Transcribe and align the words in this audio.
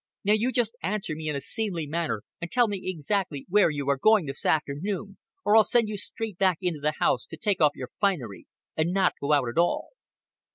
Now 0.23 0.33
you 0.33 0.51
just 0.51 0.75
answer 0.81 1.13
me 1.13 1.27
in 1.29 1.35
a 1.35 1.39
seemly 1.39 1.85
manner 1.85 2.23
and 2.41 2.51
tell 2.51 2.67
me 2.67 2.81
exactly 2.89 3.45
where 3.47 3.69
you 3.69 3.87
are 3.91 3.99
going 4.01 4.25
this 4.25 4.47
afternoon, 4.47 5.19
or 5.45 5.55
I'll 5.55 5.63
send 5.63 5.89
you 5.89 5.97
straight 5.99 6.39
back 6.39 6.57
into 6.59 6.79
the 6.79 6.95
house 6.99 7.27
to 7.27 7.37
take 7.37 7.61
off 7.61 7.73
your 7.75 7.91
finery 7.99 8.47
and 8.75 8.93
not 8.93 9.13
go 9.21 9.31
out 9.31 9.47
at 9.47 9.59
all." 9.59 9.89